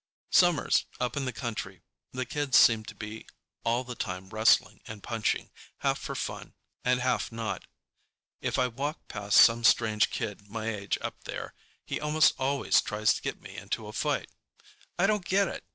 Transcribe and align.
Summers, 0.31 0.87
up 0.99 1.15
in 1.15 1.25
the 1.25 1.31
country, 1.31 1.83
the 2.11 2.25
kids 2.25 2.57
seem 2.57 2.83
to 2.85 2.95
be 2.95 3.27
all 3.63 3.83
the 3.83 3.93
time 3.93 4.29
wrestling 4.31 4.81
and 4.87 5.03
punching, 5.03 5.51
half 5.81 5.99
for 5.99 6.15
fun 6.15 6.55
and 6.83 7.01
half 7.01 7.31
not. 7.31 7.67
If 8.41 8.57
I 8.57 8.67
walk 8.67 9.07
past 9.09 9.37
some 9.39 9.63
strange 9.63 10.09
kid 10.09 10.49
my 10.49 10.69
age 10.73 10.97
up 11.01 11.25
there, 11.25 11.53
he 11.85 11.99
almost 12.01 12.33
always 12.39 12.81
tries 12.81 13.13
to 13.13 13.21
get 13.21 13.43
me 13.43 13.55
into 13.55 13.85
a 13.85 13.93
fight. 13.93 14.31
I 14.97 15.05
don't 15.05 15.23
get 15.23 15.47
it. 15.47 15.63